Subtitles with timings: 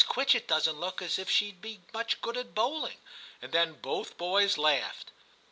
[0.07, 2.97] Quitchett doesn't look as if she'd be much good at bowling,'
[3.39, 5.11] and then both boys laughed.